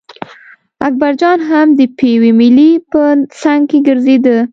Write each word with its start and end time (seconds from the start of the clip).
اکبرجان 0.87 1.37
هم 1.49 1.67
د 1.79 1.81
پېوې 1.97 2.31
مېلې 2.39 2.71
په 2.91 3.01
څنګ 3.41 3.61
کې 3.69 3.79
ګرځېده. 3.87 4.37